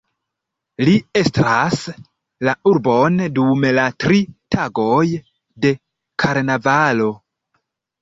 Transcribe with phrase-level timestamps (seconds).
[0.87, 1.83] Li estras
[2.49, 4.25] la urbon dum la tri
[4.59, 5.07] tagoj
[5.69, 5.77] de
[6.27, 7.17] karnavalo.